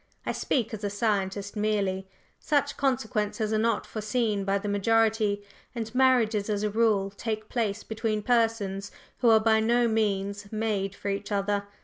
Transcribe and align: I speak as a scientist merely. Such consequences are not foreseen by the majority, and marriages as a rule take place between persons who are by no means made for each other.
I 0.25 0.31
speak 0.31 0.73
as 0.73 0.83
a 0.83 0.89
scientist 0.89 1.55
merely. 1.55 2.07
Such 2.39 2.75
consequences 2.75 3.53
are 3.53 3.59
not 3.59 3.85
foreseen 3.85 4.43
by 4.45 4.57
the 4.57 4.67
majority, 4.67 5.43
and 5.75 5.93
marriages 5.93 6.49
as 6.49 6.63
a 6.63 6.71
rule 6.71 7.11
take 7.11 7.49
place 7.49 7.83
between 7.83 8.23
persons 8.23 8.91
who 9.19 9.29
are 9.29 9.39
by 9.39 9.59
no 9.59 9.87
means 9.87 10.51
made 10.51 10.95
for 10.95 11.09
each 11.09 11.31
other. 11.31 11.65